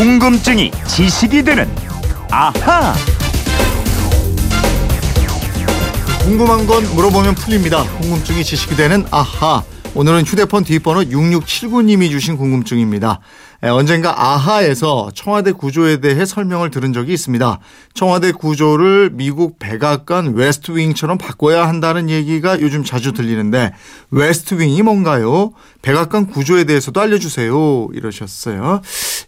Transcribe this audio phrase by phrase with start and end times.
[0.00, 1.68] 궁금증이 지식이 되는
[2.30, 2.94] 아하.
[6.22, 7.84] 궁금한 건 물어보면 풀립니다.
[8.00, 9.62] 궁금증이 지식이 되는 아하.
[9.94, 13.20] 오늘은 휴대폰 뒷번호 6679님이 주신 궁금증입니다.
[13.62, 17.58] 에, 언젠가 아하에서 청와대 구조에 대해 설명을 들은 적이 있습니다.
[17.92, 23.72] 청와대 구조를 미국 백악관 웨스트윙처럼 바꿔야 한다는 얘기가 요즘 자주 들리는데
[24.10, 25.52] 웨스트윙이 뭔가요?
[25.82, 27.88] 백악관 구조에 대해서도 알려주세요.
[27.92, 28.80] 이러셨어요.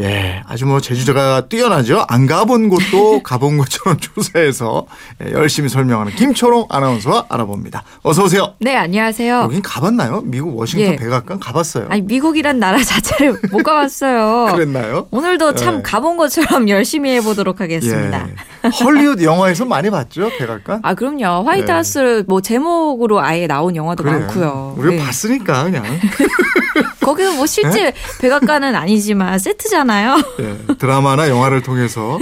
[0.00, 2.04] 예, 아주 뭐 제주자가 뛰어나죠.
[2.08, 4.86] 안 가본 곳도 가본 것처럼 조사해서
[5.24, 7.84] 예, 열심히 설명하는 김초롱 아나운서와 알아봅니다.
[8.02, 8.54] 어서 오세요.
[8.60, 9.42] 네, 안녕하세요.
[9.42, 10.22] 여긴 가봤나요?
[10.22, 10.96] 미국 워싱턴 예.
[10.96, 11.86] 백악관 가봤어요.
[11.90, 14.15] 아니, 미국이란 나라 자체를 못 가봤어요.
[14.52, 15.08] 그랬나요?
[15.10, 15.82] 오늘도 참 예.
[15.82, 18.28] 가본 것처럼 열심히 해보도록 하겠습니다.
[18.28, 18.68] 예.
[18.68, 20.80] 헐리우드 영화에서 많이 봤죠, 백악관?
[20.82, 21.44] 아, 그럼요.
[21.46, 24.10] 화이트하우스 뭐 제목으로 아예 나온 영화도 네.
[24.10, 24.20] 그래.
[24.20, 24.74] 많고요.
[24.78, 25.06] 우리가 네.
[25.06, 25.84] 봤으니까 그냥
[27.00, 30.16] 거기는 뭐 실제 백악관은 아니지만 세트잖아요.
[30.40, 32.18] 예, 드라마나 영화를 통해서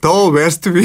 [0.00, 0.82] The West Wing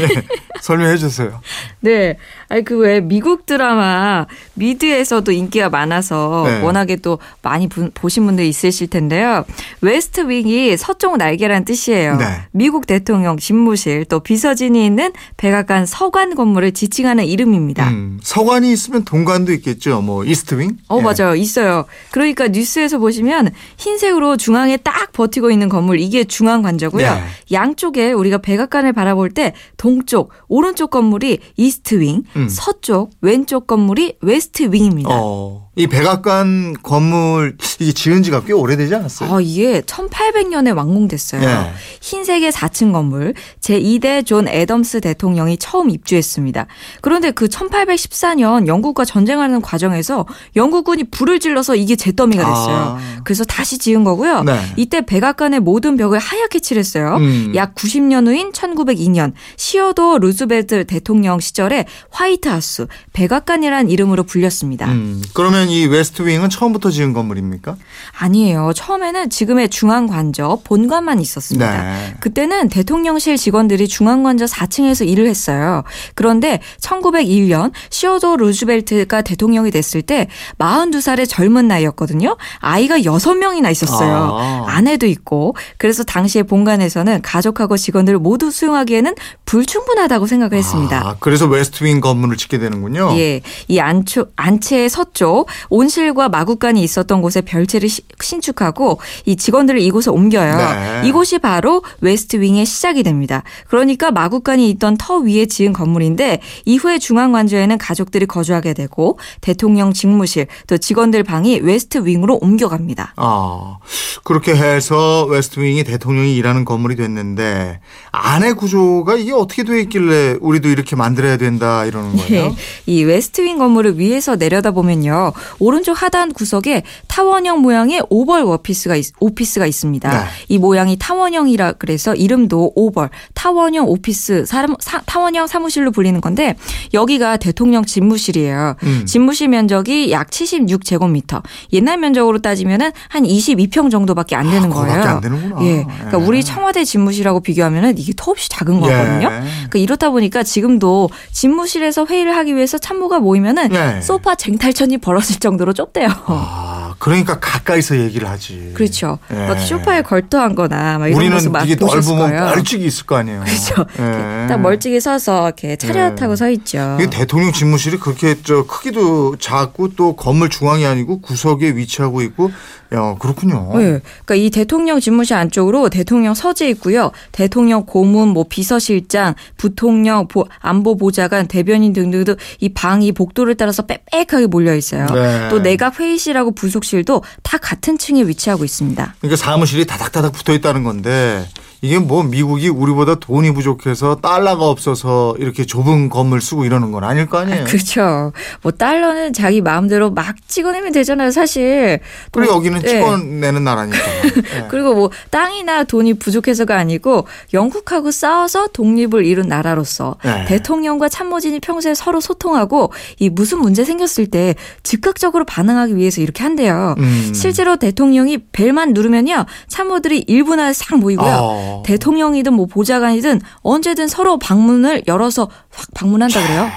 [0.00, 0.08] 예,
[0.60, 1.40] 설명해 주세요.
[1.80, 2.16] 네.
[2.48, 6.60] 아니, 그 왜 미국 드라마 미드에서도 인기가 많아서 네.
[6.62, 9.44] 워낙에 또 많이 부- 보신 분들이 있으실 텐데요.
[9.80, 12.16] West Wing이 서쪽 날개라는 뜻이에요.
[12.16, 12.24] 네.
[12.52, 17.88] 미국 대통령 집무실 또 비서진이 있는 백악관 서관 건물을 지칭하는 이름입니다.
[17.88, 20.00] 음, 서관이 있으면 동관도 있겠죠.
[20.00, 20.76] 뭐 East Wing?
[20.88, 21.02] 어, 예.
[21.02, 21.34] 맞아요.
[21.34, 21.84] 있어요.
[22.10, 27.06] 그러니까 뉴스에서 보시면 흰색으로 중앙에 딱 버티고 있는 건물, 이게 중앙 관저고요.
[27.14, 27.22] 네.
[27.52, 32.48] 양쪽에 우리가 백악관을 바라볼 때 동쪽, 오른쪽 건물이 East Wing, 음.
[32.48, 35.10] 서쪽, 왼쪽 건물이 West Wing입니다.
[35.12, 39.32] 어, 이 백악관 건물 이게 지은 지가 꽤 오래되지 않았어요?
[39.32, 41.40] 아, 이게 1800년에 완공됐어요.
[41.40, 41.72] 예.
[42.00, 46.66] 흰색의 4층 건물, 제2대 존 애덤스 대통령이 처음 입주했습니다.
[47.00, 50.26] 그런데 그 1814년 영국과 전쟁하는 과정에서
[50.56, 52.76] 영국군이 불을 질러서 이게 잿더미가 됐어요.
[52.76, 52.98] 아.
[53.22, 54.42] 그래서 다시 지은 거고요.
[54.42, 54.58] 네.
[54.76, 57.18] 이때 백악관의 모든 벽을 하얗게 칠했어요.
[57.18, 57.52] 음.
[57.54, 64.86] 약 90년 후인 1902년 시어도 루즈벨트 대통령 시절에 White House 백악관이라는 이름으로 불렸습니다.
[64.90, 67.76] 음, 그러면 이 West Wing은 처음부터 지은 건물입니까?
[68.18, 68.72] 아니에요.
[68.74, 71.82] 처음에는 지금의 중앙관저 본관만 있었습니다.
[71.82, 72.14] 네.
[72.20, 75.84] 그때는 대통령실 직원들이 중앙관저 4층에서 일을 했어요.
[76.14, 80.28] 그런데 1901년 시어도 루즈벨트가 대통령이 됐을 때
[80.58, 82.36] 42살의 젊은 나이였거든요.
[82.58, 84.36] 아이가 6명이나 있었어요.
[84.38, 84.64] 아.
[84.68, 85.54] 아내도 있고.
[85.76, 89.14] 그래서 당시에 본관에서는 가족하고 직원들을 모두 수용하기에는
[89.44, 90.98] 불충분하다고 생각을 했습니다.
[90.98, 93.14] 아, 그래서 West Wing 건물을 짓게 되는군요.
[93.18, 100.10] 예, 이 안초, 안채의 서쪽 온실과 마구간이 있었던 곳에 별채를 시- 신축하고 이 직원들을 이곳에
[100.10, 100.56] 옮겨요.
[100.56, 101.02] 네.
[101.08, 103.42] 이곳이 바로 West Wing의 시작이 됩니다.
[103.68, 110.78] 그러니까 마구간이 있던 터 위에 지은 건물인데 이후에 중앙관저에는 가족들이 거주하게 되고 대통령 집무실 또
[110.78, 113.14] 직원들 방이 West Wing으로 옮겨갑니다.
[113.16, 113.78] 아,
[114.24, 117.80] 그렇게 해서 West Wing이 대통령이 일하는 건물이 됐는데
[118.12, 122.44] 안의 구조가 이게 어떻게 돼 있길래 우리도 이렇게 만들어야 된다 이러는 거예요?
[122.46, 122.52] 예,
[122.86, 125.32] 이 West Wing 건물을 위에서 내려다 보면요.
[125.58, 130.10] 오른쪽 하단 구석에 타원형 모양의 Oval Office가 있, Office가 있습니다.
[130.10, 130.24] 네.
[130.48, 136.56] 이 모양이 타원형이라 그래서 이름도 Oval 타원형 Office 사람, 사- 타원형 사무실로 불리는 건데
[136.94, 138.76] 여기가 대통령 집무실이에요.
[138.82, 139.02] 음.
[139.06, 141.42] 집무실 면적이 약 76제곱미터.
[141.72, 145.02] 옛날 면적으로 따지면은 한 22평 정도밖에 안 되는 아, 거예요.
[145.02, 145.56] 안 되는구나.
[145.64, 145.84] 예.
[145.84, 146.24] 그러니까 예.
[146.24, 149.26] 우리 청와대 집무실하고 비교하면은 이게 더없이 작은 거거든요.
[149.30, 149.42] 예.
[149.68, 154.00] 그러니까 이렇다 보니까 지금도 집무실에서 회의를 하기 위해서 참모가 모이면은 네.
[154.00, 156.08] 소파 쟁탈전이 벌어 질 정도로 좁대요.
[156.26, 158.72] 아, 그러니까 가까이서 얘기를 하지.
[158.74, 159.18] 그렇죠.
[159.32, 159.46] 예.
[159.46, 162.54] 막 소파에 걸터하거나 막 이런 우리는 모습 막 이게 보셨을 넓으면 거예요.
[162.54, 163.40] 멀찍이 있을 거 아니에요.
[163.44, 163.86] 그렇죠.
[164.00, 164.46] 예.
[164.48, 166.36] 딱 멀찍이 서서 이렇게 차렷하고 예.
[166.36, 166.96] 서 있죠.
[167.00, 172.50] 이게 대통령 집무실이 그렇게 저 크기도 작고 또 건물 중앙이 아니고 구석에 위치하고 있고
[172.94, 173.70] 야 그렇군요.
[173.74, 174.00] 네.
[174.24, 177.12] 그러니까 이 대통령 집무실 안쪽으로 대통령 서재 있고요.
[177.32, 184.46] 대통령 고문, 뭐 비서실장, 부통령, 보- 안보 보좌관, 대변인 등등도 이 방이 복도를 따라서 빽빽하게
[184.46, 185.06] 몰려 있어요.
[185.12, 185.48] 네.
[185.50, 189.14] 또 내각 회의실하고 부속 실도 다 같은 층에 위치하고 있습니다.
[189.20, 191.46] 그러니까 사무실이 다닥다닥 붙어 있다는 건데
[191.80, 197.26] 이게 뭐 미국이 우리보다 돈이 부족해서 달러가 없어서 이렇게 좁은 건물 쓰고 이러는 건 아닐
[197.26, 197.64] 거 아니에요.
[197.64, 198.32] 그렇죠.
[198.62, 202.00] 뭐 달러는 자기 마음대로 막 찍어내면 되잖아요, 사실.
[202.32, 202.88] 또 그리고 여기는 예.
[202.88, 203.98] 찍어내는 나라니까.
[204.56, 204.66] 예.
[204.68, 210.46] 그리고 뭐 땅이나 돈이 부족해서가 아니고 영국하고 싸워서 독립을 이룬 나라로서 네.
[210.46, 216.96] 대통령과 참모진이 평소에 서로 소통하고 이 무슨 문제 생겼을 때 즉각적으로 반응하기 위해서 이렇게 한대요.
[216.98, 217.32] 음.
[217.34, 221.36] 실제로 대통령이 벨만 누르면요 참모들이 1분 안에 싹 모이고요.
[221.40, 221.67] 어.
[221.84, 226.68] 대통령이든 뭐 보좌관이든 언제든 서로 방문을 열어서 확 방문한다 그래요.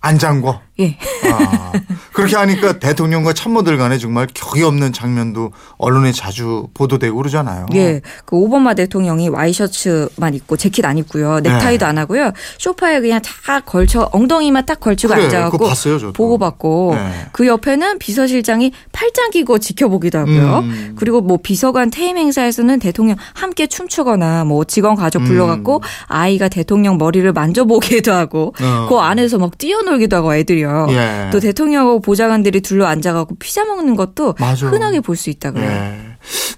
[0.00, 0.60] 안 잠궈.
[0.80, 0.96] 예.
[1.32, 1.72] 아,
[2.12, 7.66] 그렇게 하니까 대통령과 참모들 간에 정말 격이 없는 장면도 언론에 자주 보도되고 그러잖아요.
[7.74, 8.00] 예.
[8.24, 11.40] 그 오바마 대통령이 와이셔츠만 입고 재킷 안 입고요.
[11.40, 11.88] 넥타이도 네.
[11.88, 12.30] 안 하고요.
[12.58, 16.12] 소파에 그냥 다 걸쳐 엉덩이만 딱 걸치고 그래, 앉아갖고 그거 봤어요, 저도.
[16.12, 17.26] 보고받고 네.
[17.32, 20.58] 그 옆에는 비서실장이 팔짱 끼고 지켜보기도 하고요.
[20.60, 20.92] 음.
[20.96, 27.32] 그리고 뭐 비서관 퇴임 행사에서는 대통령 함께 춤추거나 뭐 직원 가족 불러갖고 아이가 대통령 머리를
[27.32, 28.64] 만져보기도 하고 음.
[28.64, 28.86] 어.
[28.88, 30.86] 그 안에서 막 뛰어 놀기도 하고 애들이요.
[30.90, 31.28] 예.
[31.32, 34.68] 또 대통령하고 보좌관들이 둘러 앉아갖고 피자 먹는 것도 맞아.
[34.68, 35.70] 흔하게 볼 수 있다 그래요.
[35.70, 35.98] 예.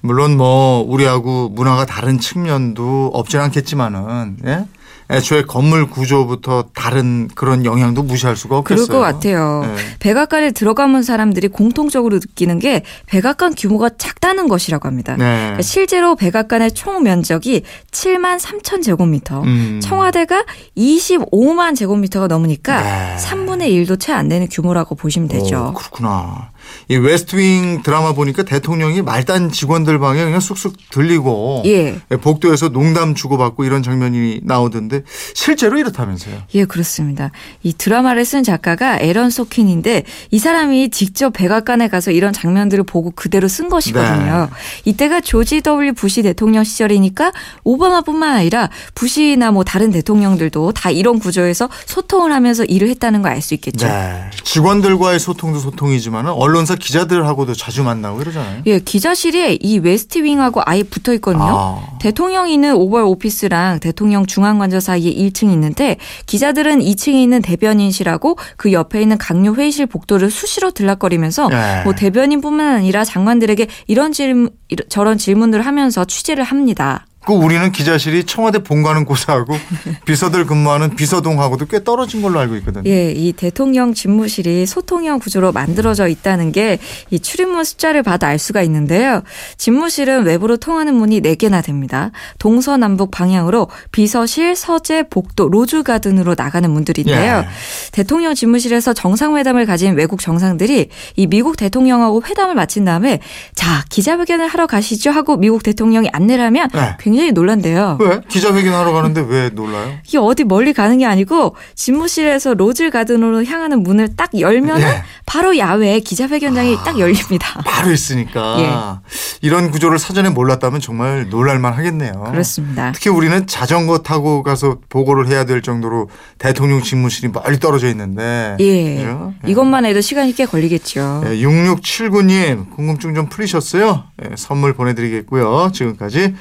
[0.03, 4.65] 물론 뭐 우리하고 문화가 다른 측면도 없진 않겠지만은 예?
[5.11, 8.99] 애초에 건물 구조부터 다른 그런 영향도 무시할 수가 그럴 없겠어요.
[8.99, 9.63] 것 같아요.
[9.67, 9.75] 네.
[9.99, 15.17] 백악관에 들어가면 사람들이 공통적으로 느끼는 게 백악관 규모가 작다는 것이라고 합니다.
[15.17, 15.25] 네.
[15.25, 19.81] 그러니까 실제로 백악관의 총 면적이 7만 3천 제곱미터, 음.
[19.83, 20.45] 청와대가
[20.77, 23.17] 25만 제곱미터가 넘으니까 네.
[23.17, 25.69] 3분의 1도 채 안 되는 규모라고 보시면 되죠.
[25.71, 26.51] 오, 그렇구나.
[26.89, 31.99] 이 웨스트윙 드라마 보니까 대통령이 말단 직원들 방에 그냥 쑥쑥 들리고 예.
[32.21, 35.03] 복도에서 농담 주고받고 이런 장면이 나오던데
[35.35, 36.43] 실제로 이렇다면서요.
[36.55, 37.31] 예, 그렇습니다.
[37.63, 43.49] 이 드라마를 쓴 작가가 에런 소킨인데 이 사람이 직접 백악관에 가서 이런 장면들을 보고 그대로
[43.49, 44.49] 쓴 것이거든요.
[44.51, 44.91] 네.
[44.91, 47.33] 이때가 조지 W 부시 대통령 시절이니까
[47.65, 53.41] 오바마뿐만 아니라 부시나 뭐 다른 대통령들도 다 이런 구조에서 소통을 하면서 일을 했다는 걸 알
[53.41, 53.87] 수 있겠죠.
[53.87, 54.31] 네.
[54.45, 58.63] 직원들과의 소통도 소통이지만 언론 사 기자들하고도 자주 만나고 이러잖아요.
[58.67, 61.45] 예, 기자실에 이 웨스트윙하고 아예 붙어 있거든요.
[61.45, 61.99] 아.
[62.01, 65.97] 대통령이 있는 오벌 오피스랑 대통령 중앙관저 사이에 1층이 있는데
[66.27, 71.83] 기자들은 2층에 있는 대변인실하고 그 옆에 있는 강요 회의실 복도를 수시로 들락거리면서 네.
[71.85, 74.51] 뭐 대변인뿐만 아니라 장관들에게 이런 질문
[74.89, 77.07] 저런 질문들을 하면서 취재를 합니다.
[77.25, 79.57] 그 우리는 기자실이 청와대 본관은 고사하고
[80.07, 82.91] 비서들 근무하는 비서동하고도 꽤 떨어진 걸로 알고 있거든요.
[82.91, 86.79] 예, 이 대통령 집무실이 소통형 구조로 만들어져 있다는 게
[87.11, 89.23] 이 출입문 숫자를 봐도 알 수가 있는데요.
[89.57, 92.11] 집무실은 외부로 통하는 문이 4개나 됩니다.
[92.39, 97.39] 동서남북 방향으로 비서실, 서재, 복도, Rose Garden으로 나가는 문들인데요.
[97.39, 97.47] 예.
[97.93, 103.21] 대통령 집무실에서 정상회담을 가진 외국 정상들이 이 미국 대통령하고 회담을 마친 다음에
[103.55, 106.97] 자, 기자회견을 하러 가시죠 하고 미국 대통령이 안내를 하면 네.
[107.11, 107.99] 굉장히 놀란대요.
[108.01, 108.21] 왜?
[108.29, 109.95] 기자회견 하러 가는데 왜 놀라요?
[110.07, 115.03] 이게 어디 멀리 가는 게 아니고 집무실에서 Rose Garden으로 향하는 문을 딱 열면은 예.
[115.27, 117.61] 바로 야외에 기자회견장이 딱 열립니다.
[117.65, 119.41] 바로 있으니까 예.
[119.43, 122.29] 이런 구조를 사전에 몰랐다면 정말 놀랄만 하겠네요.
[122.31, 122.93] 그렇습니다.
[122.93, 126.09] 특히 우리는 자전거 타고 가서 보고를 해야 될 정도로
[126.39, 128.97] 대통령 집무실이 멀리 떨어져 있는데 예.
[128.97, 129.35] 그죠?
[129.47, 129.51] 예.
[129.51, 131.23] 이것만 해도 시간이 꽤 걸리겠죠.
[131.27, 134.05] 예, 6679님 궁금증 좀 풀리셨어요?
[134.25, 135.71] 예, 선물 보내드리겠고요.
[135.73, 136.35] 지금까지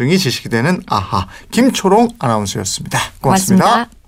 [0.00, 3.64] 궁금증이 지식이 되는 아하 김초롱 아나운서였습니다 고맙습니다.
[3.64, 3.99] 고맙습니다.